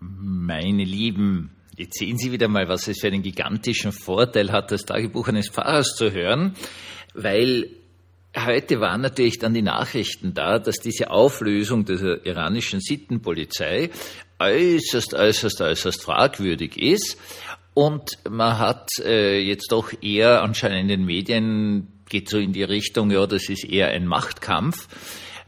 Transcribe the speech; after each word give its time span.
Meine 0.00 0.84
Lieben, 0.84 1.50
jetzt 1.76 1.98
sehen 1.98 2.16
Sie 2.16 2.32
wieder 2.32 2.48
mal, 2.48 2.68
was 2.68 2.88
es 2.88 3.00
für 3.00 3.08
einen 3.08 3.22
gigantischen 3.22 3.92
Vorteil 3.92 4.50
hat, 4.50 4.72
das 4.72 4.86
Tagebuch 4.86 5.28
eines 5.28 5.48
Pfarrers 5.48 5.94
zu 5.94 6.12
hören, 6.12 6.54
weil 7.14 7.68
heute 8.34 8.80
waren 8.80 9.02
natürlich 9.02 9.38
dann 9.38 9.54
die 9.54 9.62
Nachrichten 9.62 10.32
da, 10.32 10.58
dass 10.58 10.78
diese 10.78 11.10
Auflösung 11.10 11.84
der 11.84 12.24
iranischen 12.24 12.80
Sittenpolizei 12.80 13.90
äußerst, 14.38 15.14
äußerst, 15.14 15.60
äußerst 15.60 16.02
fragwürdig 16.02 16.78
ist. 16.78 17.18
Und 17.74 18.18
man 18.28 18.58
hat 18.58 18.88
äh, 19.04 19.38
jetzt 19.38 19.70
doch 19.70 19.92
eher 20.02 20.42
anscheinend 20.42 20.82
in 20.82 20.88
den 20.88 21.04
Medien 21.04 22.00
geht 22.08 22.28
so 22.28 22.38
in 22.38 22.52
die 22.52 22.64
Richtung, 22.64 23.10
ja, 23.10 23.26
das 23.26 23.48
ist 23.48 23.64
eher 23.64 23.88
ein 23.88 24.06
Machtkampf. 24.06 24.88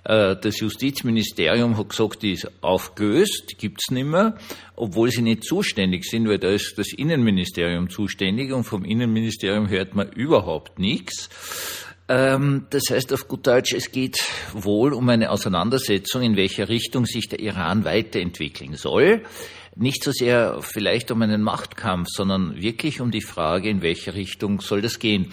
Äh, 0.04 0.36
das 0.40 0.60
Justizministerium 0.60 1.76
hat 1.76 1.90
gesagt, 1.90 2.22
die 2.22 2.32
ist 2.32 2.50
aufgelöst, 2.60 3.54
gibt's 3.58 3.90
nicht 3.90 4.06
mehr, 4.06 4.36
obwohl 4.74 5.10
sie 5.10 5.22
nicht 5.22 5.44
zuständig 5.44 6.04
sind, 6.04 6.28
weil 6.28 6.38
da 6.38 6.48
ist 6.48 6.74
das 6.76 6.92
Innenministerium 6.92 7.88
zuständig 7.88 8.52
und 8.52 8.64
vom 8.64 8.84
Innenministerium 8.84 9.68
hört 9.68 9.94
man 9.94 10.10
überhaupt 10.10 10.78
nichts. 10.78 11.28
Ähm, 12.08 12.66
das 12.70 12.84
heißt 12.90 13.12
auf 13.12 13.28
gut 13.28 13.46
Deutsch, 13.46 13.72
es 13.72 13.92
geht 13.92 14.18
wohl 14.52 14.92
um 14.92 15.08
eine 15.08 15.30
Auseinandersetzung, 15.30 16.22
in 16.22 16.36
welcher 16.36 16.68
Richtung 16.68 17.06
sich 17.06 17.28
der 17.28 17.40
Iran 17.40 17.84
weiterentwickeln 17.84 18.74
soll. 18.74 19.22
Nicht 19.76 20.04
so 20.04 20.10
sehr 20.10 20.58
vielleicht 20.60 21.10
um 21.10 21.22
einen 21.22 21.42
Machtkampf, 21.42 22.08
sondern 22.10 22.60
wirklich 22.60 23.00
um 23.00 23.10
die 23.10 23.22
Frage, 23.22 23.70
in 23.70 23.80
welche 23.80 24.14
Richtung 24.14 24.60
soll 24.60 24.82
das 24.82 24.98
gehen. 24.98 25.32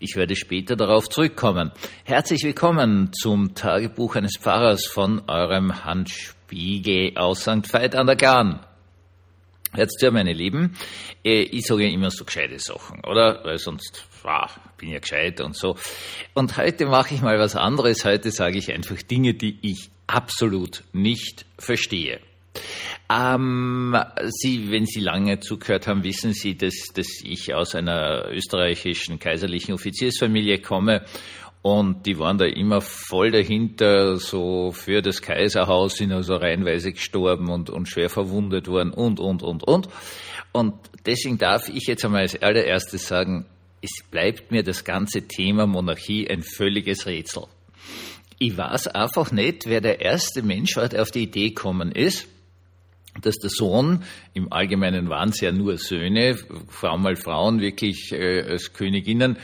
Ich 0.00 0.14
werde 0.14 0.36
später 0.36 0.76
darauf 0.76 1.08
zurückkommen. 1.08 1.72
Herzlich 2.04 2.44
willkommen 2.44 3.12
zum 3.12 3.56
Tagebuch 3.56 4.14
eines 4.14 4.36
Pfarrers 4.38 4.86
von 4.86 5.28
eurem 5.28 5.84
Hans 5.84 6.12
Spiegel 6.12 7.18
aus 7.18 7.40
St. 7.40 7.72
Veit 7.72 7.96
an 7.96 8.06
der 8.06 8.14
Garn. 8.14 8.64
Jetzt 9.76 10.00
ja, 10.00 10.12
meine 10.12 10.32
Lieben, 10.32 10.76
äh, 11.24 11.42
ich 11.42 11.66
sage 11.66 11.82
ja 11.82 11.92
immer 11.92 12.12
so 12.12 12.24
gescheite 12.24 12.60
Sachen, 12.60 13.00
oder? 13.04 13.40
Weil 13.42 13.58
sonst 13.58 14.06
ah, 14.22 14.48
bin 14.76 14.90
ja 14.90 15.00
gescheit 15.00 15.40
und 15.40 15.56
so. 15.56 15.76
Und 16.32 16.56
heute 16.56 16.86
mache 16.86 17.14
ich 17.14 17.20
mal 17.20 17.40
was 17.40 17.56
anderes. 17.56 18.04
Heute 18.04 18.30
sage 18.30 18.56
ich 18.56 18.70
einfach 18.72 19.02
Dinge, 19.02 19.34
die 19.34 19.58
ich 19.62 19.90
absolut 20.06 20.84
nicht 20.92 21.44
verstehe. 21.58 22.20
Ähm, 23.10 23.96
Sie, 24.26 24.70
wenn 24.70 24.84
Sie 24.86 25.00
lange 25.00 25.40
zugehört 25.40 25.86
haben, 25.86 26.04
wissen 26.04 26.32
Sie, 26.32 26.56
dass, 26.56 26.74
dass 26.94 27.06
ich 27.24 27.54
aus 27.54 27.74
einer 27.74 28.28
österreichischen 28.30 29.18
kaiserlichen 29.18 29.74
Offiziersfamilie 29.74 30.58
komme 30.58 31.04
und 31.62 32.06
die 32.06 32.18
waren 32.18 32.38
da 32.38 32.44
immer 32.44 32.80
voll 32.80 33.30
dahinter, 33.30 34.16
so 34.16 34.70
für 34.72 35.02
das 35.02 35.22
Kaiserhaus 35.22 35.96
sind 35.96 36.12
also 36.12 36.36
reihenweise 36.36 36.92
gestorben 36.92 37.50
und, 37.50 37.68
und 37.68 37.88
schwer 37.88 38.08
verwundet 38.08 38.68
worden 38.68 38.92
und, 38.92 39.18
und, 39.18 39.42
und, 39.42 39.64
und. 39.64 39.88
Und 40.52 40.74
deswegen 41.04 41.36
darf 41.38 41.68
ich 41.68 41.86
jetzt 41.86 42.04
einmal 42.04 42.22
als 42.22 42.40
allererstes 42.40 43.08
sagen, 43.08 43.46
es 43.82 44.02
bleibt 44.10 44.50
mir 44.50 44.62
das 44.62 44.84
ganze 44.84 45.26
Thema 45.26 45.66
Monarchie 45.66 46.28
ein 46.28 46.42
völliges 46.42 47.06
Rätsel. 47.06 47.44
Ich 48.38 48.56
weiß 48.56 48.88
einfach 48.88 49.32
nicht, 49.32 49.66
wer 49.66 49.80
der 49.80 50.00
erste 50.00 50.42
Mensch 50.42 50.76
war, 50.76 50.88
der 50.88 51.02
auf 51.02 51.10
die 51.10 51.24
Idee 51.24 51.48
gekommen 51.48 51.90
ist, 51.90 52.28
dass 53.22 53.36
der 53.36 53.50
Sohn, 53.50 54.04
im 54.34 54.52
Allgemeinen 54.52 55.08
waren 55.08 55.30
es 55.30 55.40
ja 55.40 55.52
nur 55.52 55.76
Söhne, 55.78 56.36
allem 56.90 57.02
mal 57.02 57.16
Frauen 57.16 57.60
wirklich 57.60 58.12
äh, 58.12 58.42
als 58.42 58.72
Königinnen, 58.72 59.36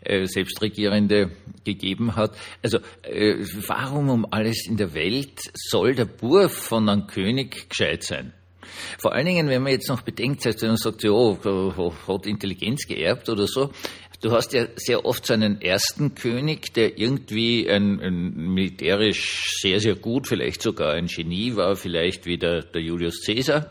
äh, 0.00 0.26
Selbstregierende 0.26 1.30
gegeben 1.64 2.16
hat. 2.16 2.36
Also 2.62 2.78
äh, 3.02 3.36
warum 3.66 4.10
um 4.10 4.26
alles 4.30 4.66
in 4.66 4.76
der 4.76 4.94
Welt 4.94 5.40
soll 5.54 5.94
der 5.94 6.04
Bur 6.04 6.48
von 6.48 6.88
einem 6.88 7.06
König 7.06 7.68
gescheit 7.68 8.04
sein? 8.04 8.32
Vor 8.98 9.12
allen 9.12 9.26
Dingen, 9.26 9.48
wenn 9.48 9.62
man 9.62 9.72
jetzt 9.72 9.88
noch 9.88 10.02
bedenkt, 10.02 10.44
wenn 10.44 10.68
man 10.68 10.76
sagt, 10.76 11.02
ja, 11.02 11.10
hat 11.10 12.26
Intelligenz 12.26 12.86
geerbt 12.86 13.28
oder 13.28 13.46
so, 13.46 13.70
Du 14.20 14.32
hast 14.32 14.52
ja 14.52 14.66
sehr 14.74 15.04
oft 15.04 15.24
so 15.26 15.32
einen 15.32 15.60
ersten 15.60 16.16
König, 16.16 16.74
der 16.74 16.98
irgendwie 16.98 17.70
ein, 17.70 18.00
ein, 18.00 18.34
militärisch 18.52 19.60
sehr, 19.60 19.78
sehr 19.78 19.94
gut, 19.94 20.26
vielleicht 20.26 20.60
sogar 20.60 20.94
ein 20.94 21.06
Genie 21.06 21.54
war, 21.54 21.76
vielleicht 21.76 22.26
wie 22.26 22.36
der, 22.36 22.62
der 22.62 22.82
Julius 22.82 23.24
Caesar. 23.24 23.70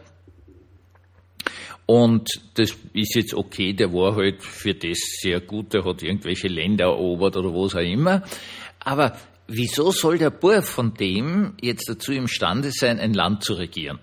Und 1.86 2.30
das 2.56 2.78
ist 2.94 3.16
jetzt 3.16 3.34
okay, 3.34 3.74
der 3.74 3.92
war 3.92 4.16
halt 4.16 4.42
für 4.42 4.74
das 4.74 4.98
sehr 5.22 5.42
gut, 5.42 5.74
der 5.74 5.84
hat 5.84 6.02
irgendwelche 6.02 6.48
Länder 6.48 6.86
erobert 6.86 7.36
oder 7.36 7.50
was 7.50 7.76
auch 7.76 7.80
immer. 7.80 8.24
Aber 8.80 9.18
wieso 9.48 9.92
soll 9.92 10.18
der 10.18 10.30
Bub 10.30 10.64
von 10.64 10.94
dem 10.94 11.56
jetzt 11.62 11.90
dazu 11.90 12.14
imstande 12.14 12.72
sein, 12.72 13.00
ein 13.00 13.14
Land 13.14 13.44
zu 13.44 13.54
regieren? 13.54 14.00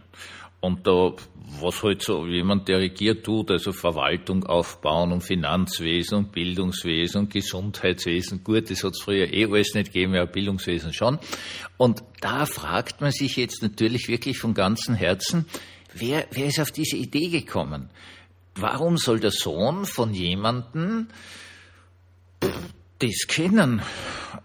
Und 0.64 0.86
da, 0.86 1.12
was 1.60 1.82
halt 1.82 2.00
so 2.00 2.26
jemand, 2.26 2.68
der 2.68 2.78
regiert 2.78 3.26
tut, 3.26 3.50
also 3.50 3.70
Verwaltung 3.70 4.46
aufbauen 4.46 5.12
und 5.12 5.20
Finanzwesen 5.20 6.16
und 6.16 6.32
Bildungswesen 6.32 7.20
und 7.20 7.30
Gesundheitswesen, 7.30 8.42
gut, 8.42 8.70
das 8.70 8.82
hat 8.82 8.92
es 8.92 9.02
früher 9.02 9.30
eh 9.30 9.44
alles 9.44 9.74
nicht 9.74 9.92
gegeben, 9.92 10.14
ja, 10.14 10.24
Bildungswesen 10.24 10.94
schon. 10.94 11.18
Und 11.76 12.02
da 12.22 12.46
fragt 12.46 13.02
man 13.02 13.10
sich 13.12 13.36
jetzt 13.36 13.62
natürlich 13.62 14.08
wirklich 14.08 14.38
von 14.38 14.54
ganzem 14.54 14.94
Herzen, 14.94 15.44
wer, 15.92 16.26
wer 16.30 16.46
ist 16.46 16.60
auf 16.60 16.70
diese 16.70 16.96
Idee 16.96 17.28
gekommen? 17.28 17.90
Warum 18.54 18.96
soll 18.96 19.20
der 19.20 19.32
Sohn 19.32 19.84
von 19.84 20.14
jemandem 20.14 21.08
das 23.08 23.26
kennen? 23.26 23.82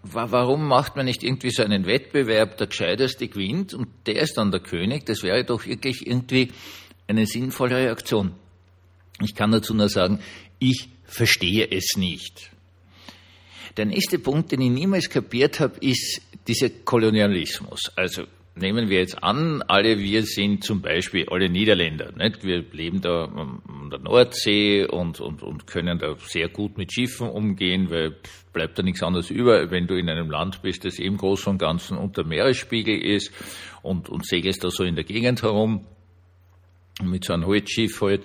warum 0.02 0.66
macht 0.66 0.96
man 0.96 1.06
nicht 1.06 1.22
irgendwie 1.22 1.50
so 1.50 1.62
einen 1.62 1.86
Wettbewerb, 1.86 2.56
der 2.56 2.68
Gescheiteste 2.68 3.28
gewinnt 3.28 3.74
und 3.74 3.88
der 4.06 4.20
ist 4.20 4.36
dann 4.36 4.50
der 4.50 4.60
König? 4.60 5.06
Das 5.06 5.22
wäre 5.22 5.44
doch 5.44 5.66
wirklich 5.66 6.06
irgendwie 6.06 6.52
eine 7.06 7.26
sinnvolle 7.26 7.76
Reaktion. 7.76 8.32
Ich 9.22 9.34
kann 9.34 9.50
dazu 9.50 9.74
nur 9.74 9.88
sagen, 9.88 10.20
ich 10.58 10.88
verstehe 11.04 11.68
es 11.70 11.96
nicht. 11.96 12.50
Der 13.76 13.84
nächste 13.84 14.18
Punkt, 14.18 14.52
den 14.52 14.62
ich 14.62 14.70
niemals 14.70 15.10
kapiert 15.10 15.60
habe, 15.60 15.78
ist 15.80 16.22
dieser 16.48 16.70
Kolonialismus. 16.70 17.92
Also 17.96 18.24
nehmen 18.54 18.88
wir 18.88 19.00
jetzt 19.00 19.22
an, 19.22 19.62
alle 19.62 19.98
wir 19.98 20.24
sind 20.24 20.64
zum 20.64 20.80
Beispiel 20.82 21.28
alle 21.28 21.48
Niederländer. 21.48 22.12
Nicht? 22.16 22.44
Wir 22.44 22.64
leben 22.72 23.00
da 23.00 23.24
an 23.24 23.90
der 23.90 24.00
Nordsee 24.00 24.86
und, 24.86 25.20
und, 25.20 25.42
und 25.42 25.66
können 25.66 25.98
da 25.98 26.16
sehr 26.18 26.48
gut 26.48 26.78
mit 26.78 26.92
Schiffen 26.92 27.28
umgehen, 27.28 27.90
weil 27.90 28.16
bleibt 28.52 28.78
da 28.78 28.82
nichts 28.82 29.02
anderes 29.02 29.30
über, 29.30 29.70
wenn 29.70 29.86
du 29.86 29.94
in 29.94 30.08
einem 30.08 30.30
Land 30.30 30.62
bist, 30.62 30.84
das 30.84 30.98
eben 30.98 31.16
groß 31.16 31.46
und 31.46 31.58
Ganzen 31.58 31.96
unter 31.96 32.24
Meeresspiegel 32.24 32.96
ist 32.98 33.32
und, 33.82 34.08
und 34.08 34.26
segelst 34.26 34.64
da 34.64 34.70
so 34.70 34.84
in 34.84 34.94
der 34.94 35.04
Gegend 35.04 35.42
herum 35.42 35.86
mit 37.02 37.24
so 37.24 37.32
einem 37.32 37.46
Holzschiff 37.46 38.00
halt 38.00 38.24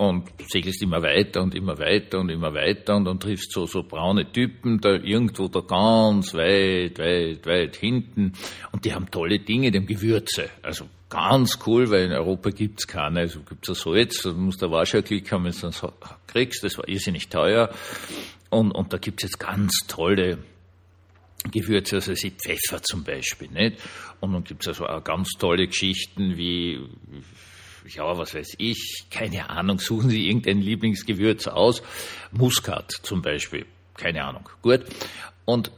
und 0.00 0.30
segelst 0.48 0.82
immer 0.82 1.02
weiter 1.02 1.42
und 1.42 1.54
immer 1.54 1.78
weiter 1.78 2.20
und 2.20 2.30
immer 2.30 2.54
weiter 2.54 2.96
und 2.96 3.04
dann 3.04 3.20
triffst 3.20 3.52
so, 3.52 3.66
so 3.66 3.82
braune 3.82 4.32
Typen 4.32 4.80
da 4.80 4.94
irgendwo 4.94 5.48
da 5.48 5.60
ganz 5.60 6.32
weit, 6.32 6.98
weit, 6.98 7.46
weit 7.46 7.76
hinten 7.76 8.32
und 8.72 8.84
die 8.84 8.94
haben 8.94 9.10
tolle 9.10 9.40
Dinge, 9.40 9.70
die 9.70 9.78
haben 9.78 9.86
Gewürze. 9.86 10.48
Also 10.62 10.86
ganz 11.10 11.58
cool, 11.66 11.90
weil 11.90 12.06
in 12.06 12.12
Europa 12.12 12.48
gibt's 12.48 12.86
keine. 12.86 13.20
Also 13.20 13.40
gibt's 13.40 13.68
ein 13.68 13.74
Salz, 13.74 14.22
da 14.22 14.32
musst 14.32 14.62
du 14.62 14.70
Warschau 14.70 15.02
Klick 15.02 15.30
haben, 15.32 15.44
wenn 15.44 15.52
du 15.52 15.60
das 15.60 15.84
kriegst, 16.26 16.64
das 16.64 16.78
war 16.78 16.88
irrsinnig 16.88 17.28
teuer. 17.28 17.68
Und, 18.50 18.72
und 18.72 18.92
da 18.92 18.98
gibt's 18.98 19.22
jetzt 19.22 19.38
ganz 19.38 19.86
tolle 19.86 20.38
Gewürze, 21.50 21.96
also 21.96 22.14
sie 22.14 22.32
Pfeffer 22.32 22.82
zum 22.82 23.04
Beispiel, 23.04 23.48
nicht? 23.48 23.78
Und 24.20 24.32
dann 24.32 24.44
gibt's 24.44 24.68
also 24.68 24.86
auch 24.86 25.02
ganz 25.02 25.30
tolle 25.38 25.66
Geschichten 25.66 26.36
wie 26.36 26.80
ja, 27.88 28.16
was 28.16 28.34
weiß 28.34 28.56
ich, 28.58 29.06
keine 29.10 29.48
Ahnung, 29.50 29.78
suchen 29.78 30.10
Sie 30.10 30.28
irgendein 30.28 30.60
Lieblingsgewürz 30.60 31.48
aus. 31.48 31.82
Muskat 32.30 32.92
zum 33.02 33.22
Beispiel, 33.22 33.66
keine 33.94 34.24
Ahnung. 34.24 34.48
Gut. 34.62 34.84
Und 35.44 35.72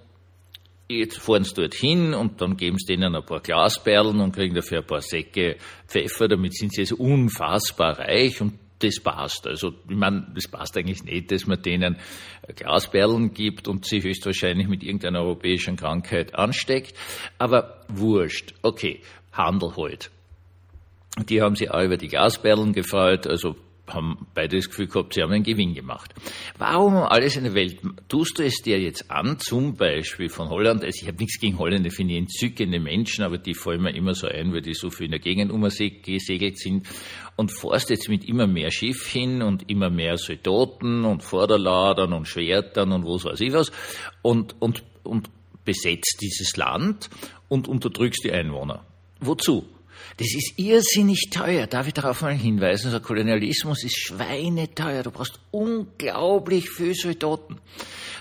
jetzt 0.89 1.19
fahren 1.19 1.45
sie 1.45 1.55
dorthin 1.55 2.13
und 2.15 2.41
dann 2.41 2.57
geben 2.57 2.77
sie 2.79 2.95
denen 2.95 3.15
ein 3.15 3.25
paar 3.25 3.41
Glasperlen 3.41 4.21
und 4.21 4.33
kriegen 4.33 4.55
dafür 4.55 4.81
ein 4.81 4.87
paar 4.87 5.01
Säcke 5.01 5.57
Pfeffer, 5.87 6.29
damit 6.29 6.55
sind 6.55 6.75
sie 6.75 6.83
jetzt 6.83 6.93
unfassbar 6.93 7.99
reich 7.99 8.41
und 8.41 8.59
das 8.83 9.01
passt. 9.01 9.47
Also, 9.47 9.75
ich 9.89 9.97
meine, 9.97 10.27
das 10.35 10.49
passt 10.49 10.77
eigentlich 10.77 11.05
nicht, 11.05 11.31
dass 11.31 11.47
man 11.47 11.63
denen 11.63 11.97
Glasperlen 12.55 13.33
gibt 13.35 13.69
und 13.69 13.85
sie 13.87 14.03
höchstwahrscheinlich 14.03 14.69
mit 14.69 14.83
irgendeiner 14.83 15.21
europäischen 15.21 15.77
Krankheit 15.77 16.35
ansteckt. 16.35 16.95
Aber 17.39 17.85
wurscht. 17.89 18.55
Okay, 18.63 19.01
Handel 19.33 19.77
halt. 19.77 20.11
Die 21.29 21.43
haben 21.43 21.57
sich 21.57 21.71
auch 21.71 21.83
über 21.83 21.97
die 21.97 22.09
Gasperlen 22.09 22.73
gefreut, 22.73 23.27
also 23.27 23.57
haben 23.95 24.27
beide 24.35 24.57
das 24.57 24.69
Gefühl 24.69 24.87
gehabt, 24.87 25.15
sie 25.15 25.23
haben 25.23 25.33
einen 25.33 25.45
Gewinn 25.45 25.75
gemacht. 25.75 26.15
Warum 26.59 26.97
alles 26.97 27.37
in 27.37 27.45
der 27.45 27.55
Welt 27.55 27.81
tust 28.09 28.39
du 28.39 28.45
es 28.45 28.63
dir 28.63 28.81
jetzt 28.81 29.11
an, 29.11 29.39
zum 29.39 29.77
Beispiel 29.77 30.29
von 30.29 30.49
Holland? 30.49 30.85
Also 30.85 31.01
ich 31.03 31.09
habe 31.09 31.19
nichts 31.19 31.41
gegen 31.41 31.59
Holländer, 31.59 31.91
finde 31.91 32.15
ich 32.15 32.21
entzückende 32.21 32.81
Menschen, 32.81 33.25
aber 33.25 33.39
die 33.39 33.55
fallen 33.55 33.83
mir 33.83 33.95
immer 33.95 34.15
so 34.15 34.27
ein, 34.27 34.53
weil 34.53 34.63
die 34.63 34.75
so 34.75 34.91
viel 34.91 35.07
in 35.07 35.13
der 35.13 35.21
Gegend 35.21 35.51
umgesegelt 35.51 36.59
sind 36.59 36.87
und 37.37 37.51
forst 37.51 37.91
jetzt 37.91 38.09
mit 38.09 38.25
immer 38.25 38.47
mehr 38.47 38.71
Schiff 38.71 39.07
hin 39.07 39.43
und 39.43 39.71
immer 39.71 39.91
mehr 39.91 40.17
Soldaten 40.17 41.05
und 41.05 41.23
Vorderladern 41.23 42.13
und 42.13 42.27
Schwertern 42.27 42.93
und 42.93 43.05
was 43.05 43.25
weiß 43.25 43.41
ich 43.41 43.53
was 43.53 43.73
und, 44.23 44.61
und, 44.61 44.83
und 45.03 45.31
besetzt 45.65 46.19
dieses 46.21 46.57
Land 46.57 47.09
und 47.49 47.69
unterdrückst 47.69 48.25
die 48.25 48.33
Einwohner. 48.33 48.85
Wozu? 49.21 49.65
Das 50.17 50.35
ist 50.35 50.59
irrsinnig 50.59 51.31
teuer. 51.31 51.67
Darf 51.67 51.87
ich 51.87 51.95
darauf 51.95 52.23
mal 52.23 52.35
hinweisen? 52.35 52.91
Der 52.91 53.01
Kolonialismus 53.01 53.85
ist 53.85 53.99
schweineteuer. 53.99 55.03
Du 55.03 55.11
brauchst 55.11 55.41
unglaublich 55.51 56.69
viel 56.71 56.95
Soldaten. 56.95 57.59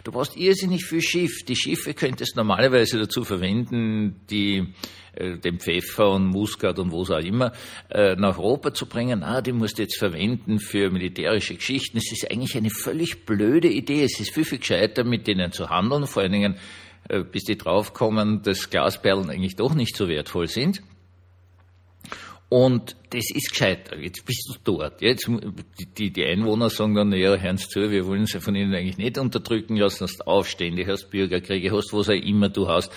Du 0.03 0.11
brauchst 0.11 0.35
irrsinnig 0.35 0.85
viel 0.85 1.01
Schiff. 1.01 1.43
Die 1.47 1.55
Schiffe 1.55 1.93
könntest 1.93 2.35
normalerweise 2.35 2.97
dazu 2.97 3.23
verwenden, 3.23 4.21
die 4.29 4.73
äh, 5.13 5.37
den 5.37 5.59
Pfeffer 5.59 6.11
und 6.11 6.27
Muskat 6.27 6.79
und 6.79 6.91
was 6.91 7.11
auch 7.11 7.19
immer 7.19 7.51
äh, 7.89 8.15
nach 8.15 8.37
Europa 8.37 8.73
zu 8.73 8.85
bringen. 8.85 9.23
Ah, 9.23 9.41
die 9.41 9.51
musst 9.51 9.77
du 9.77 9.83
jetzt 9.83 9.97
verwenden 9.97 10.59
für 10.59 10.89
militärische 10.89 11.55
Geschichten. 11.55 11.97
Es 11.97 12.11
ist 12.11 12.31
eigentlich 12.31 12.55
eine 12.55 12.69
völlig 12.69 13.25
blöde 13.25 13.67
Idee. 13.67 14.03
Es 14.03 14.19
ist 14.19 14.33
viel, 14.33 14.45
viel 14.45 14.59
gescheiter, 14.59 15.03
mit 15.03 15.27
denen 15.27 15.51
zu 15.51 15.69
handeln, 15.69 16.07
vor 16.07 16.23
allen 16.23 16.31
Dingen, 16.31 16.55
äh, 17.09 17.23
bis 17.23 17.43
die 17.43 17.57
draufkommen, 17.57 18.41
dass 18.41 18.69
Glasperlen 18.69 19.29
eigentlich 19.29 19.55
doch 19.57 19.73
nicht 19.73 19.95
so 19.95 20.07
wertvoll 20.07 20.47
sind. 20.47 20.81
Und 22.51 22.97
das 23.11 23.31
ist 23.33 23.51
gescheiter. 23.51 23.97
Jetzt 23.97 24.25
bist 24.25 24.45
du 24.49 24.55
dort. 24.65 25.01
Jetzt, 25.01 25.25
die, 25.97 26.11
die 26.11 26.25
Einwohner 26.25 26.69
sagen 26.69 26.95
dann, 26.95 27.13
ja, 27.13 27.33
hören 27.37 27.55
Sie 27.55 27.69
zu, 27.69 27.89
wir 27.89 28.05
wollen 28.05 28.25
sie 28.25 28.41
von 28.41 28.55
Ihnen 28.55 28.75
eigentlich 28.75 28.97
nicht 28.97 29.17
unterdrücken 29.17 29.77
lassen, 29.77 30.03
hast 30.03 30.27
Aufstände, 30.27 30.85
hast 30.85 31.09
Bürgerkriege, 31.09 31.71
hast 31.71 31.93
was 31.93 32.09
auch 32.09 32.13
immer 32.13 32.49
du 32.49 32.67
hast. 32.67 32.91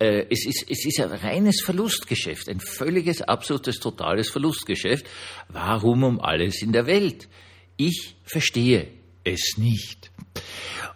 Äh, 0.00 0.26
es 0.28 0.44
ist, 0.44 0.68
es 0.68 0.84
ist 0.84 1.00
ein 1.00 1.12
reines 1.12 1.62
Verlustgeschäft, 1.62 2.48
ein 2.48 2.58
völliges, 2.58 3.22
absolutes, 3.22 3.78
totales 3.78 4.28
Verlustgeschäft. 4.28 5.06
Warum 5.50 6.02
um 6.02 6.20
alles 6.20 6.60
in 6.60 6.72
der 6.72 6.88
Welt? 6.88 7.28
Ich 7.76 8.16
verstehe 8.24 8.88
es 9.22 9.56
nicht. 9.56 10.10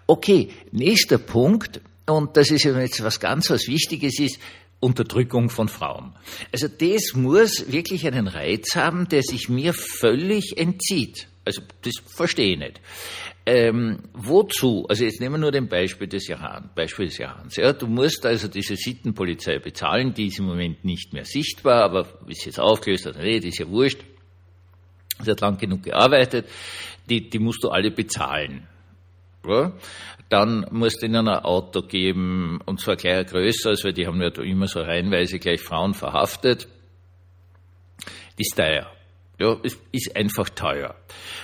Okay, 0.09 0.49
nächster 0.73 1.19
Punkt, 1.19 1.81
und 2.07 2.37
das 2.37 2.51
ist 2.51 2.65
jetzt 2.65 3.05
was 3.05 3.21
ganz 3.21 3.51
was 3.51 3.69
Wichtiges 3.69 4.19
ist, 4.19 4.41
Unterdrückung 4.81 5.50
von 5.50 5.69
Frauen. 5.69 6.15
Also 6.53 6.69
das 6.69 7.15
muss 7.15 7.71
wirklich 7.71 8.06
einen 8.06 8.27
Reiz 8.27 8.75
haben, 8.75 9.09
der 9.09 9.23
sich 9.23 9.49
mir 9.49 9.75
völlig 9.75 10.56
entzieht. 10.56 11.29
Also 11.44 11.62
das 11.82 11.94
verstehe 12.06 12.53
ich 12.53 12.59
nicht. 12.59 12.81
Ähm, 13.47 13.99
wozu? 14.12 14.87
Also 14.88 15.05
jetzt 15.05 15.21
nehmen 15.21 15.35
wir 15.35 15.38
nur 15.38 15.53
den 15.53 15.69
Beispiel 15.69 16.06
des 16.06 16.29
Iran, 16.29 16.71
Beispiel 16.75 17.06
des 17.06 17.19
Irans. 17.19 17.56
Ja, 17.56 17.73
du 17.73 17.87
musst 17.87 18.25
also 18.25 18.49
diese 18.49 18.77
Sittenpolizei 18.77 19.59
bezahlen, 19.59 20.15
die 20.15 20.27
ist 20.27 20.38
im 20.38 20.47
Moment 20.47 20.85
nicht 20.85 21.12
mehr 21.12 21.25
sichtbar, 21.25 21.83
aber 21.85 22.06
ist 22.29 22.44
jetzt 22.44 22.61
aufgelöst 22.61 23.06
oder 23.06 23.23
nicht, 23.23 23.44
ist 23.44 23.59
ja 23.59 23.69
wurscht. 23.69 24.00
Sie 25.23 25.31
hat 25.31 25.41
lang 25.41 25.59
genug 25.59 25.83
gearbeitet, 25.83 26.47
die, 27.09 27.29
die 27.29 27.38
musst 27.38 27.65
du 27.65 27.71
alle 27.71 27.91
bezahlen. 27.91 28.67
Ja? 29.46 29.72
Dann 30.28 30.66
musst 30.70 31.02
du 31.02 31.06
ihnen 31.06 31.28
ein 31.28 31.44
Auto 31.44 31.82
geben, 31.82 32.60
und 32.66 32.81
zwar 32.81 32.96
gleich 32.96 33.26
größer, 33.26 33.72
weil 33.82 33.92
die 33.92 34.06
haben 34.06 34.20
ja 34.22 34.28
immer 34.42 34.69
so 34.69 34.81
reihenweise 34.81 35.38
gleich 35.38 35.60
Frauen 35.60 35.94
verhaftet. 35.94 36.69
Ist 38.37 38.56
teuer. 38.56 38.90
Ja, 39.40 39.56
es 39.62 39.78
ist 39.90 40.14
einfach 40.16 40.50
teuer. 40.50 40.94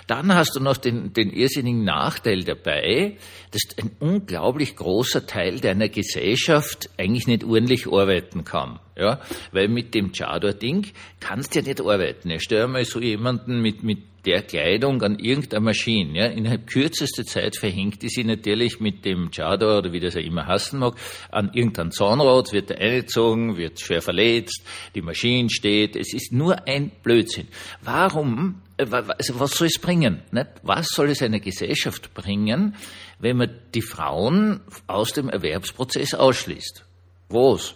Dann 0.06 0.34
hast 0.34 0.54
du 0.54 0.60
noch 0.60 0.76
den, 0.76 1.14
den 1.14 1.30
irrsinnigen 1.30 1.82
Nachteil 1.82 2.44
dabei, 2.44 3.16
dass 3.52 3.62
ein 3.78 3.90
unglaublich 4.00 4.76
großer 4.76 5.26
Teil 5.26 5.60
deiner 5.60 5.88
Gesellschaft 5.88 6.90
eigentlich 6.98 7.26
nicht 7.26 7.44
ordentlich 7.44 7.86
arbeiten 7.86 8.44
kann. 8.44 8.80
Ja, 8.98 9.20
weil 9.52 9.68
mit 9.68 9.94
dem 9.94 10.12
Chador-Ding 10.12 10.86
kannst 11.20 11.54
du 11.54 11.58
ja 11.58 11.66
nicht 11.66 11.80
arbeiten. 11.82 12.30
Ja, 12.30 12.38
stell 12.40 12.66
mal 12.66 12.84
so 12.84 12.98
jemanden 12.98 13.60
mit, 13.60 13.82
mit 13.82 13.98
der 14.26 14.42
Kleidung 14.42 15.02
an 15.02 15.18
irgendeiner 15.18 15.60
Maschine. 15.60 16.18
Ja, 16.18 16.26
innerhalb 16.26 16.66
kürzester 16.66 17.24
Zeit 17.24 17.56
verhängt 17.56 18.02
die 18.02 18.08
sie 18.08 18.24
natürlich 18.24 18.80
mit 18.80 19.04
dem 19.04 19.30
Chador 19.30 19.78
oder 19.78 19.92
wie 19.92 20.00
das 20.00 20.16
er 20.16 20.24
immer 20.24 20.46
hassen 20.46 20.80
mag, 20.80 20.94
an 21.30 21.50
irgendein 21.54 21.92
Zahnrad, 21.92 22.52
wird 22.52 22.70
er 22.70 22.80
eingezogen, 22.80 23.56
wird 23.56 23.80
schwer 23.80 24.02
verletzt, 24.02 24.62
die 24.94 25.02
Maschine 25.02 25.48
steht. 25.50 25.94
Es 25.94 26.12
ist 26.12 26.32
nur 26.32 26.66
ein 26.66 26.90
Blödsinn. 27.02 27.48
Warum, 27.82 28.62
äh, 28.78 28.86
also 28.90 29.38
was 29.38 29.52
soll 29.52 29.68
es 29.68 29.78
bringen? 29.78 30.22
Nicht? 30.32 30.48
Was 30.62 30.88
soll 30.88 31.10
es 31.10 31.22
einer 31.22 31.40
Gesellschaft 31.40 32.12
bringen, 32.14 32.74
wenn 33.20 33.36
man 33.36 33.50
die 33.74 33.82
Frauen 33.82 34.60
aus 34.86 35.12
dem 35.12 35.28
Erwerbsprozess 35.28 36.14
ausschließt? 36.14 36.84
Was? 37.28 37.74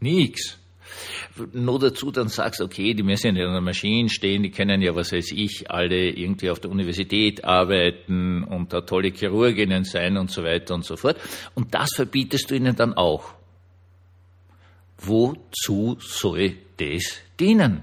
Nix. 0.00 0.58
Nur 1.52 1.78
dazu 1.78 2.10
dann 2.10 2.28
sagst, 2.28 2.60
okay, 2.60 2.94
die 2.94 3.02
müssen 3.02 3.36
ja 3.36 3.46
an 3.46 3.52
der 3.52 3.60
Maschine 3.60 4.08
stehen, 4.08 4.42
die 4.42 4.50
können 4.50 4.80
ja, 4.80 4.94
was 4.94 5.12
weiß 5.12 5.32
ich, 5.32 5.70
alle 5.70 6.10
irgendwie 6.10 6.48
auf 6.50 6.60
der 6.60 6.70
Universität 6.70 7.44
arbeiten 7.44 8.44
und 8.44 8.72
da 8.72 8.80
tolle 8.80 9.10
Chirurginnen 9.10 9.84
sein 9.84 10.16
und 10.16 10.30
so 10.30 10.42
weiter 10.44 10.74
und 10.74 10.84
so 10.84 10.96
fort. 10.96 11.18
Und 11.54 11.74
das 11.74 11.90
verbietest 11.94 12.50
du 12.50 12.54
ihnen 12.54 12.76
dann 12.76 12.94
auch. 12.94 13.34
Wozu 14.98 15.98
soll 16.00 16.54
das 16.78 17.18
dienen? 17.38 17.82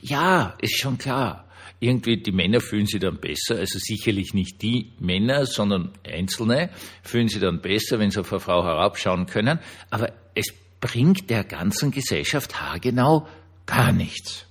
Ja, 0.00 0.54
ist 0.60 0.78
schon 0.78 0.96
klar. 0.96 1.46
Irgendwie 1.78 2.16
die 2.16 2.32
Männer 2.32 2.60
fühlen 2.60 2.86
sich 2.86 3.00
dann 3.00 3.18
besser, 3.18 3.56
also 3.56 3.78
sicherlich 3.78 4.32
nicht 4.32 4.62
die 4.62 4.92
Männer, 4.98 5.44
sondern 5.44 5.92
Einzelne 6.06 6.70
fühlen 7.02 7.28
sich 7.28 7.40
dann 7.40 7.60
besser, 7.60 7.98
wenn 7.98 8.10
sie 8.10 8.20
auf 8.20 8.32
eine 8.32 8.40
Frau 8.40 8.64
herabschauen 8.64 9.26
können. 9.26 9.58
Aber 9.90 10.10
es 10.34 10.54
bringt 10.80 11.30
der 11.30 11.44
ganzen 11.44 11.90
Gesellschaft 11.90 12.60
haargenau 12.60 13.26
gar 13.66 13.92
nichts. 13.92 14.46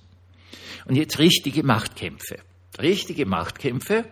Und 0.84 0.96
jetzt 0.96 1.18
richtige 1.18 1.62
Machtkämpfe. 1.62 2.38
Richtige 2.78 3.26
Machtkämpfe, 3.26 4.04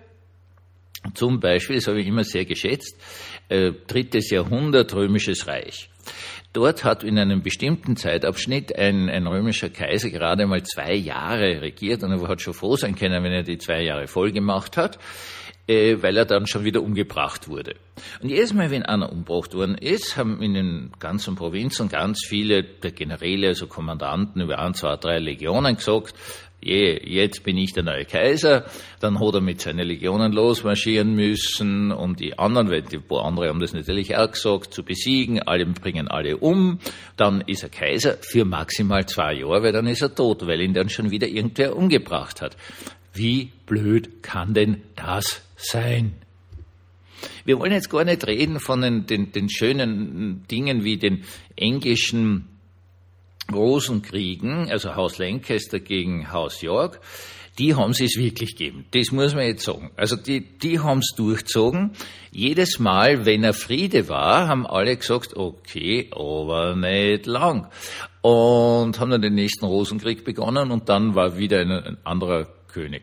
zum 1.13 1.39
Beispiel, 1.39 1.77
das 1.77 1.87
habe 1.87 2.01
ich 2.01 2.07
immer 2.07 2.25
sehr 2.25 2.47
geschätzt, 2.47 2.97
äh, 3.49 3.73
drittes 3.87 4.31
Jahrhundert 4.31 4.95
römisches 4.95 5.47
Reich. 5.47 5.91
Dort 6.55 6.85
hat 6.85 7.05
in 7.05 7.19
einem 7.19 7.43
bestimmten 7.43 7.97
Zeitabschnitt 7.97 8.75
ein, 8.79 9.11
ein 9.11 9.27
römischer 9.27 9.69
Kaiser 9.69 10.09
gerade 10.09 10.47
mal 10.47 10.63
zwei 10.63 10.95
Jahre 10.95 11.61
regiert 11.61 12.03
und 12.03 12.13
er 12.13 12.29
hat 12.29 12.41
schon 12.41 12.55
froh 12.55 12.77
sein 12.77 12.95
können, 12.95 13.23
wenn 13.23 13.33
er 13.33 13.43
die 13.43 13.59
zwei 13.59 13.83
Jahre 13.83 14.07
voll 14.07 14.33
gemacht 14.33 14.77
hat 14.79 14.99
äh, 15.67 15.97
weil 16.03 16.17
er 16.17 16.25
dann 16.25 16.47
schon 16.47 16.65
wieder 16.65 16.83
umgebracht 16.83 17.49
wurde. 17.49 17.75
Und 18.21 18.29
jedes 18.29 18.53
Mal, 18.53 18.71
wenn 18.71 18.83
einer 18.83 19.11
umgebracht 19.11 19.55
worden 19.55 19.77
ist, 19.77 20.17
haben 20.17 20.43
in 20.43 20.55
den 20.55 20.93
ganzen 20.99 21.37
Provinzen 21.37 21.89
ganz 21.89 22.25
viele 22.27 22.63
der 22.63 22.93
Generäle, 22.93 23.49
also 23.49 23.67
Kommandanten 23.67 24.43
über 24.43 24.59
ein, 24.59 24.75
zwei, 24.75 24.97
drei 24.97 25.19
Legionen 25.19 25.77
gesagt, 25.77 26.15
je, 26.65 27.01
jetzt 27.05 27.45
bin 27.45 27.59
ich 27.59 27.73
der 27.73 27.83
neue 27.83 28.05
Kaiser, 28.05 28.65
dann 29.01 29.21
hat 29.21 29.35
er 29.35 29.41
mit 29.41 29.61
seinen 29.61 29.87
Legionen 29.87 30.33
losmarschieren 30.33 31.15
müssen, 31.15 31.93
um 31.93 32.17
die 32.17 32.39
anderen, 32.39 32.71
weil 32.71 32.83
die 32.83 32.99
paar 32.99 33.25
andere 33.25 33.49
haben 33.49 33.61
das 33.61 33.75
natürlich 33.75 34.17
auch 34.17 34.31
gesagt, 34.31 34.73
zu 34.73 34.83
besiegen, 34.83 35.43
alle 35.43 35.67
bringen 35.67 36.09
alle 36.09 36.39
um, 36.39 36.79
dann 37.17 37.43
ist 37.43 37.63
er 37.63 37.69
Kaiser 37.69 38.17
für 38.21 38.45
maximal 38.45 39.07
zwei 39.07 39.35
Jahre, 39.35 39.63
weil 39.63 39.73
dann 39.73 39.87
ist 39.87 40.03
er 40.03 40.15
tot, 40.15 40.47
weil 40.47 40.61
ihn 40.61 40.75
dann 40.75 40.89
schon 40.89 41.11
wieder 41.11 41.29
irgendwer 41.29 41.77
umgebracht 41.77 42.41
hat. 42.41 42.57
Wie 43.13 43.51
blöd 43.67 44.23
kann 44.23 44.55
denn 44.55 44.83
das 44.97 45.43
sein? 45.57 46.15
Wir 47.45 47.59
wollen 47.59 47.73
jetzt 47.73 47.91
gar 47.91 48.05
nicht 48.05 48.27
reden 48.27 48.59
von 48.59 48.81
den, 48.81 49.07
den, 49.07 49.33
den 49.33 49.49
schönen 49.49 50.47
Dingen 50.49 50.85
wie 50.85 50.97
den 50.97 51.25
englischen 51.57 52.54
Rosenkriegen, 53.53 54.71
also 54.71 54.95
Haus 54.97 55.19
Lancaster 55.19 55.81
gegen 55.81 56.33
Haus 56.33 56.63
York, 56.63 57.01
die 57.59 57.75
haben 57.75 57.93
sie 57.93 58.07
es 58.07 58.17
wirklich 58.17 58.57
gegeben. 58.57 58.87
Das 58.91 59.13
muss 59.13 59.35
man 59.35 59.47
jetzt 59.47 59.65
sagen. 59.65 59.91
Also 59.97 60.17
die, 60.17 60.41
die 60.41 60.81
haben 60.81 60.99
es 60.99 61.15
durchzogen. 61.17 61.93
Jedes 62.33 62.81
Mal, 62.81 63.27
wenn 63.27 63.45
er 63.45 63.55
Friede 63.55 64.09
war, 64.09 64.49
haben 64.49 64.67
alle 64.67 64.97
gesagt, 64.97 65.37
okay, 65.37 66.11
aber 66.11 66.75
nicht 66.75 67.27
lang. 67.27 67.69
Und 68.23 68.99
haben 68.99 69.11
dann 69.11 69.23
den 69.23 69.35
nächsten 69.35 69.67
Rosenkrieg 69.67 70.25
begonnen 70.25 70.71
und 70.73 70.89
dann 70.89 71.15
war 71.15 71.39
wieder 71.39 71.61
ein, 71.61 71.71
ein 71.71 71.97
anderer 72.03 72.47
König. 72.69 73.03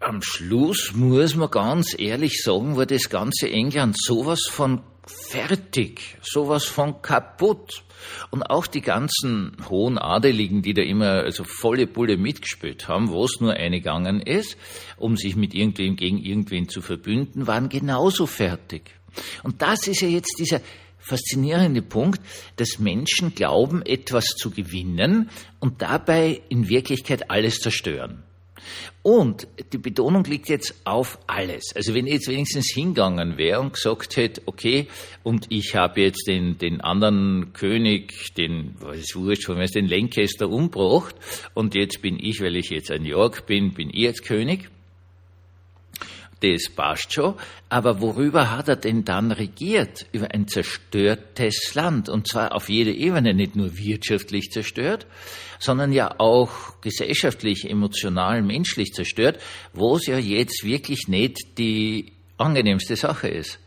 Am 0.00 0.22
Schluss 0.22 0.92
muss 0.94 1.34
man 1.34 1.50
ganz 1.50 1.98
ehrlich 1.98 2.40
sagen, 2.42 2.76
war 2.76 2.86
das 2.86 3.10
ganze 3.10 3.50
England 3.50 4.00
sowas 4.00 4.46
von 4.48 4.80
fertig, 5.10 6.16
sowas 6.22 6.64
von 6.64 7.02
kaputt. 7.02 7.82
Und 8.30 8.44
auch 8.44 8.66
die 8.66 8.80
ganzen 8.80 9.56
hohen 9.68 9.98
Adeligen, 9.98 10.62
die 10.62 10.72
da 10.72 10.82
immer 10.82 11.24
also 11.24 11.42
volle 11.44 11.86
Bulle 11.86 12.16
mitgespielt 12.16 12.86
haben, 12.86 13.10
wo 13.10 13.24
es 13.24 13.40
nur 13.40 13.54
eingegangen 13.54 14.20
ist, 14.20 14.56
um 14.96 15.16
sich 15.16 15.34
mit 15.34 15.52
irgendwem 15.54 15.96
gegen 15.96 16.18
irgendwen 16.18 16.68
zu 16.68 16.80
verbünden, 16.80 17.46
waren 17.46 17.68
genauso 17.68 18.26
fertig. 18.26 18.92
Und 19.42 19.62
das 19.62 19.88
ist 19.88 20.00
ja 20.00 20.08
jetzt 20.08 20.36
dieser 20.38 20.60
faszinierende 20.98 21.82
Punkt, 21.82 22.20
dass 22.56 22.78
Menschen 22.78 23.34
glauben, 23.34 23.82
etwas 23.82 24.26
zu 24.26 24.50
gewinnen 24.50 25.30
und 25.58 25.82
dabei 25.82 26.40
in 26.48 26.68
Wirklichkeit 26.68 27.30
alles 27.30 27.58
zerstören. 27.58 28.22
Und 29.02 29.46
die 29.72 29.78
Betonung 29.78 30.24
liegt 30.24 30.48
jetzt 30.48 30.74
auf 30.84 31.18
alles. 31.26 31.74
Also 31.74 31.94
wenn 31.94 32.06
ich 32.06 32.14
jetzt 32.14 32.28
wenigstens 32.28 32.70
hingegangen 32.72 33.38
wäre 33.38 33.60
und 33.60 33.72
gesagt 33.72 34.16
hätte, 34.16 34.42
okay, 34.46 34.86
und 35.22 35.46
ich 35.50 35.74
habe 35.74 36.00
jetzt 36.00 36.26
den, 36.26 36.58
den 36.58 36.80
anderen 36.80 37.52
König, 37.52 38.34
den, 38.34 38.74
was 38.80 38.98
ist 38.98 39.16
wurscht, 39.16 39.44
von 39.44 39.56
mir 39.56 39.66
den 39.66 39.88
Lancaster 39.88 40.48
umgebracht 40.48 41.14
und 41.54 41.74
jetzt 41.74 42.02
bin 42.02 42.18
ich, 42.18 42.40
weil 42.40 42.56
ich 42.56 42.70
jetzt 42.70 42.90
ein 42.90 43.04
York 43.04 43.46
bin, 43.46 43.72
bin 43.74 43.90
ich 43.90 44.00
jetzt 44.00 44.24
König, 44.24 44.70
das 46.40 46.68
passt 46.74 47.12
schon, 47.12 47.34
aber 47.68 48.00
worüber 48.00 48.50
hat 48.56 48.68
er 48.68 48.76
denn 48.76 49.04
dann 49.04 49.32
regiert? 49.32 50.06
Über 50.12 50.32
ein 50.32 50.46
zerstörtes 50.46 51.74
Land, 51.74 52.08
und 52.08 52.28
zwar 52.28 52.54
auf 52.54 52.68
jeder 52.68 52.92
Ebene, 52.92 53.34
nicht 53.34 53.56
nur 53.56 53.76
wirtschaftlich 53.76 54.50
zerstört, 54.50 55.06
sondern 55.58 55.92
ja 55.92 56.14
auch 56.18 56.80
gesellschaftlich, 56.80 57.68
emotional, 57.68 58.42
menschlich 58.42 58.92
zerstört, 58.92 59.40
wo 59.72 59.96
es 59.96 60.06
ja 60.06 60.18
jetzt 60.18 60.64
wirklich 60.64 61.08
nicht 61.08 61.58
die 61.58 62.12
angenehmste 62.36 62.96
Sache 62.96 63.28
ist. 63.28 63.58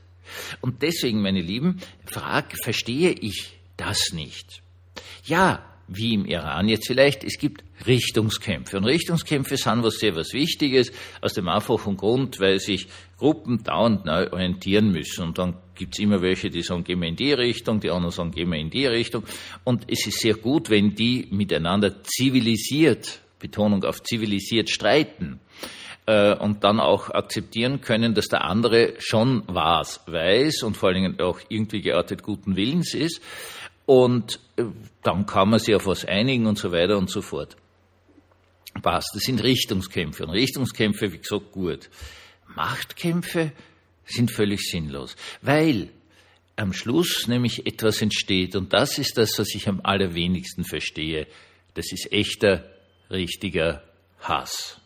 Und 0.61 0.81
deswegen, 0.81 1.21
meine 1.21 1.41
Lieben, 1.41 1.81
frag, 2.05 2.55
verstehe 2.63 3.11
ich 3.11 3.57
das 3.75 4.13
nicht? 4.13 4.61
Ja, 5.25 5.70
wie 5.93 6.13
im 6.13 6.25
Iran 6.25 6.67
jetzt 6.67 6.87
vielleicht, 6.87 7.23
es 7.23 7.37
gibt 7.37 7.63
Richtungskämpfe. 7.85 8.77
Und 8.77 8.85
Richtungskämpfe 8.85 9.57
sind 9.57 9.83
was 9.83 9.95
sehr 9.95 10.15
was 10.15 10.33
Wichtiges, 10.33 10.91
aus 11.21 11.33
dem 11.33 11.47
einfachen 11.49 11.97
Grund, 11.97 12.39
weil 12.39 12.59
sich 12.59 12.87
Gruppen 13.17 13.63
dauernd 13.63 14.05
neu 14.05 14.31
orientieren 14.31 14.91
müssen. 14.91 15.23
Und 15.23 15.37
dann 15.37 15.55
gibt's 15.75 15.99
immer 15.99 16.21
welche, 16.21 16.49
die 16.49 16.61
sagen, 16.61 16.83
gehen 16.83 17.01
wir 17.01 17.09
in 17.09 17.15
die 17.15 17.33
Richtung, 17.33 17.79
die 17.79 17.89
anderen 17.89 18.11
sagen, 18.11 18.31
gehen 18.31 18.49
wir 18.49 18.59
in 18.59 18.69
die 18.69 18.85
Richtung. 18.85 19.23
Und 19.63 19.85
es 19.87 20.05
ist 20.07 20.19
sehr 20.19 20.35
gut, 20.35 20.69
wenn 20.69 20.95
die 20.95 21.27
miteinander 21.31 22.03
zivilisiert, 22.03 23.21
Betonung 23.39 23.83
auf 23.83 24.03
zivilisiert 24.03 24.69
streiten 24.69 25.39
äh, 26.05 26.35
und 26.35 26.63
dann 26.63 26.79
auch 26.79 27.09
akzeptieren 27.09 27.81
können, 27.81 28.13
dass 28.13 28.27
der 28.27 28.43
andere 28.43 28.93
schon 28.99 29.43
was 29.47 30.01
weiß 30.07 30.63
und 30.63 30.77
vor 30.77 30.89
allen 30.89 31.03
Dingen 31.03 31.19
auch 31.19 31.39
irgendwie 31.49 31.81
geartet 31.81 32.23
guten 32.23 32.55
Willens 32.55 32.93
ist. 32.93 33.21
Und 33.91 34.39
äh, 34.55 34.63
dann 35.03 35.25
kann 35.25 35.49
man 35.49 35.59
sich 35.59 35.75
auf 35.75 35.85
was 35.85 36.05
einigen 36.05 36.45
und 36.45 36.57
so 36.57 36.71
weiter 36.71 36.97
und 36.97 37.09
so 37.09 37.21
fort. 37.21 37.57
Passt. 38.81 39.09
Das 39.13 39.23
sind 39.23 39.43
Richtungskämpfe. 39.43 40.23
Und 40.23 40.29
Richtungskämpfe, 40.29 41.11
wie 41.11 41.17
gesagt, 41.17 41.51
gut. 41.51 41.89
Machtkämpfe 42.55 43.51
sind 44.05 44.31
völlig 44.31 44.61
sinnlos. 44.61 45.17
Weil 45.41 45.89
am 46.55 46.71
Schluss 46.71 47.27
nämlich 47.27 47.67
etwas 47.67 48.01
entsteht. 48.01 48.55
Und 48.55 48.71
das 48.71 48.97
ist 48.97 49.17
das, 49.17 49.37
was 49.37 49.53
ich 49.55 49.67
am 49.67 49.81
allerwenigsten 49.83 50.63
verstehe. 50.63 51.27
Das 51.73 51.91
ist 51.91 52.13
echter, 52.13 52.71
richtiger 53.09 53.83
Hass. 54.21 54.79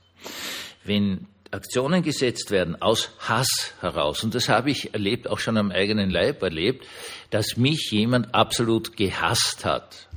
Wenn 0.84 1.28
Aktionen 1.56 2.04
gesetzt 2.04 2.52
werden 2.52 2.82
aus 2.82 3.10
Hass 3.20 3.74
heraus. 3.80 4.24
Und 4.24 4.36
das 4.36 4.50
habe 4.50 4.72
ich 4.72 4.94
erlebt, 4.94 5.30
auch 5.30 5.40
schon 5.40 5.58
am 5.58 5.72
eigenen 5.72 6.10
Leib 6.10 6.44
erlebt, 6.44 6.86
dass 7.30 7.56
mich 7.56 7.90
jemand 7.92 8.36
absolut 8.36 8.98
gehasst 8.98 9.64
hat. 9.64 10.10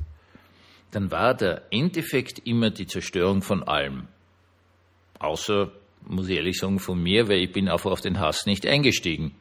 Dann 0.91 1.11
war 1.11 1.33
der 1.33 1.63
Endeffekt 1.71 2.45
immer 2.45 2.71
die 2.71 2.87
Zerstörung 2.87 3.41
von 3.41 3.63
allem. 3.63 4.07
Außer, 5.19 5.71
muss 6.05 6.27
ich 6.27 6.35
ehrlich 6.35 6.57
sagen, 6.57 6.79
von 6.79 7.01
mir, 7.01 7.29
weil 7.29 7.39
ich 7.39 7.51
bin 7.51 7.69
einfach 7.69 7.91
auf 7.91 8.01
den 8.01 8.19
Hass 8.19 8.45
nicht 8.45 8.65
eingestiegen. 8.65 9.35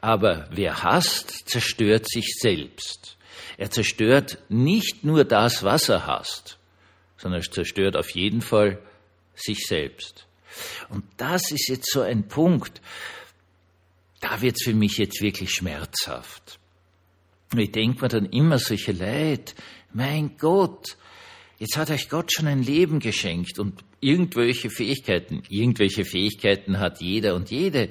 Aber 0.00 0.48
wer 0.50 0.82
hasst, 0.82 1.48
zerstört 1.48 2.06
sich 2.08 2.34
selbst. 2.38 3.16
Er 3.56 3.70
zerstört 3.70 4.38
nicht 4.48 5.04
nur 5.04 5.24
das, 5.24 5.62
was 5.62 5.88
er 5.88 6.06
hasst, 6.06 6.58
sondern 7.16 7.40
er 7.40 7.50
zerstört 7.50 7.96
auf 7.96 8.10
jeden 8.10 8.42
Fall 8.42 8.78
sich 9.34 9.66
selbst. 9.66 10.26
Und 10.88 11.04
das 11.16 11.50
ist 11.50 11.68
jetzt 11.68 11.90
so 11.90 12.02
ein 12.02 12.28
Punkt, 12.28 12.80
da 14.20 14.40
wird 14.42 14.56
es 14.56 14.64
für 14.64 14.74
mich 14.74 14.98
jetzt 14.98 15.20
wirklich 15.20 15.50
schmerzhaft. 15.50 16.58
Ich 17.56 17.72
denke 17.72 18.02
mir 18.02 18.08
dann 18.08 18.26
immer 18.26 18.58
solche 18.58 18.92
Leid, 18.92 19.54
mein 19.92 20.36
Gott, 20.36 20.96
jetzt 21.58 21.76
hat 21.76 21.90
euch 21.90 22.08
Gott 22.08 22.32
schon 22.32 22.46
ein 22.46 22.62
Leben 22.62 22.98
geschenkt 22.98 23.58
und 23.58 23.84
irgendwelche 24.00 24.70
Fähigkeiten, 24.70 25.42
irgendwelche 25.48 26.04
Fähigkeiten 26.04 26.78
hat 26.78 27.00
jeder 27.00 27.34
und 27.34 27.50
jede. 27.50 27.88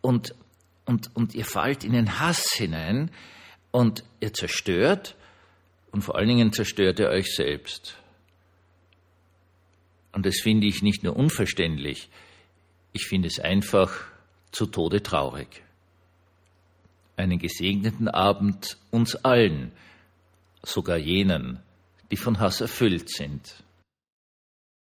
Und, 0.00 0.34
und, 0.84 1.14
und 1.14 1.34
ihr 1.34 1.44
fallt 1.44 1.84
in 1.84 1.92
den 1.92 2.20
Hass 2.20 2.52
hinein 2.52 3.10
und 3.70 4.04
ihr 4.20 4.32
zerstört 4.32 5.16
und 5.90 6.02
vor 6.02 6.16
allen 6.16 6.28
Dingen 6.28 6.52
zerstört 6.52 7.00
ihr 7.00 7.08
euch 7.08 7.34
selbst. 7.34 7.96
Und 10.12 10.26
das 10.26 10.40
finde 10.40 10.66
ich 10.66 10.82
nicht 10.82 11.02
nur 11.02 11.16
unverständlich, 11.16 12.08
ich 12.92 13.06
finde 13.06 13.28
es 13.28 13.40
einfach 13.40 14.04
zu 14.50 14.66
Tode 14.66 15.02
traurig. 15.02 15.64
Einen 17.16 17.38
gesegneten 17.38 18.08
Abend 18.08 18.78
uns 18.90 19.16
allen, 19.16 19.72
sogar 20.62 20.98
jenen, 20.98 21.60
die 22.10 22.16
von 22.16 22.38
Hass 22.38 22.60
erfüllt 22.60 23.08
sind. 23.08 23.64